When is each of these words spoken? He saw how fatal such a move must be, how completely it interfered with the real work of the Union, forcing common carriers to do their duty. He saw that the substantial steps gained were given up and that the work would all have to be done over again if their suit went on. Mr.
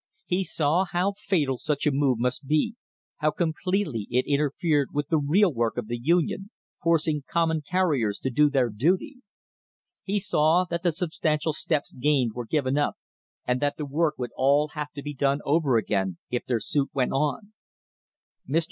He 0.25 0.43
saw 0.43 0.85
how 0.85 1.13
fatal 1.15 1.59
such 1.59 1.85
a 1.85 1.91
move 1.91 2.17
must 2.17 2.47
be, 2.47 2.73
how 3.17 3.29
completely 3.29 4.07
it 4.09 4.25
interfered 4.25 4.87
with 4.91 5.09
the 5.09 5.19
real 5.19 5.53
work 5.53 5.77
of 5.77 5.85
the 5.87 5.99
Union, 6.01 6.49
forcing 6.81 7.23
common 7.29 7.61
carriers 7.61 8.17
to 8.23 8.31
do 8.31 8.49
their 8.49 8.71
duty. 8.71 9.17
He 10.01 10.17
saw 10.19 10.65
that 10.71 10.81
the 10.81 10.91
substantial 10.91 11.53
steps 11.53 11.93
gained 11.93 12.33
were 12.33 12.47
given 12.47 12.79
up 12.79 12.95
and 13.45 13.61
that 13.61 13.77
the 13.77 13.85
work 13.85 14.17
would 14.17 14.31
all 14.35 14.69
have 14.69 14.91
to 14.93 15.03
be 15.03 15.13
done 15.13 15.39
over 15.45 15.77
again 15.77 16.17
if 16.31 16.47
their 16.47 16.59
suit 16.59 16.89
went 16.95 17.11
on. 17.11 17.53
Mr. 18.49 18.59